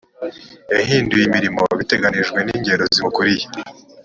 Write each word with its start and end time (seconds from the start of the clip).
yahinduye 0.73 1.23
imirimo 1.25 1.61
biteganijwe 1.79 2.39
n 2.43 2.49
ingero 2.57 2.83
zimukuriye. 2.95 3.45